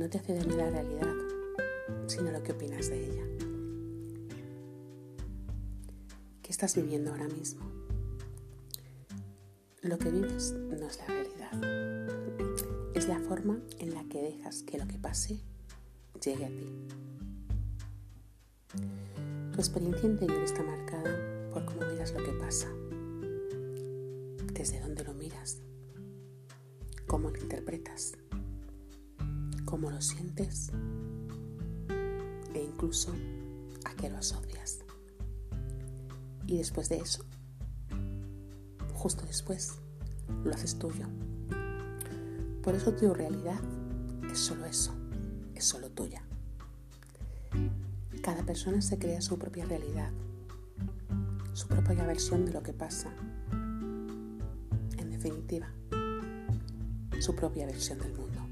[0.00, 1.14] no te hace daño la realidad,
[2.06, 3.22] sino lo que opinas de ella.
[6.40, 7.70] ¿Qué estás viviendo ahora mismo?
[9.82, 12.94] Lo que vives no es la realidad.
[12.94, 15.38] Es la forma en la que dejas que lo que pase
[16.24, 16.66] llegue a ti.
[19.52, 22.68] Tu experiencia interior está marcada por cómo miras lo que pasa,
[24.54, 25.58] desde dónde lo miras,
[27.06, 28.14] cómo lo interpretas
[29.70, 30.72] cómo lo sientes
[32.52, 33.14] e incluso
[33.84, 34.80] a qué lo asocias.
[36.48, 37.24] Y después de eso,
[38.94, 39.78] justo después,
[40.44, 41.06] lo haces tuyo.
[42.64, 43.60] Por eso tu realidad
[44.30, 44.92] es solo eso,
[45.54, 46.24] es solo tuya.
[48.22, 50.10] Cada persona se crea su propia realidad,
[51.52, 53.14] su propia versión de lo que pasa.
[54.98, 55.72] En definitiva,
[57.20, 58.49] su propia versión del mundo.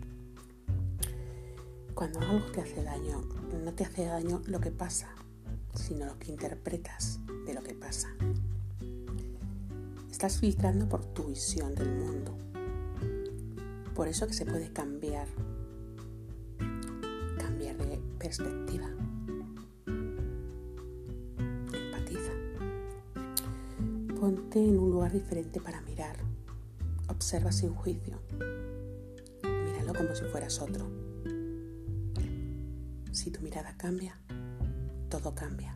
[1.99, 3.23] Cuando algo te hace daño,
[3.65, 5.09] no te hace daño lo que pasa,
[5.75, 8.15] sino lo que interpretas de lo que pasa.
[10.09, 12.39] Estás filtrando por tu visión del mundo.
[13.97, 15.27] Por eso que se puede cambiar,
[17.37, 18.89] cambiar de perspectiva.
[21.73, 22.33] Empatiza.
[24.21, 26.15] Ponte en un lugar diferente para mirar.
[27.09, 28.21] Observa sin juicio.
[29.43, 31.08] Míralo como si fueras otro.
[33.19, 34.17] Si tu mirada cambia,
[35.11, 35.75] todo cambia.